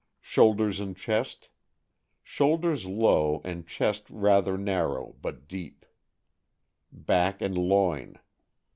Shoulders 0.19 0.79
and 0.79 0.97
chest.— 0.97 1.49
Shoulders 2.23 2.87
low, 2.87 3.39
and 3.43 3.67
chest 3.67 4.09
rather 4.09 4.57
narrow^, 4.57 5.13
but 5.21 5.47
deep. 5.47 5.85
Back 6.91 7.39
and 7.39 7.55
loin. 7.55 8.17